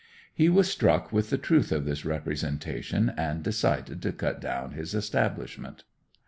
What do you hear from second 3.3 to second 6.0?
decided to cut down his establishment.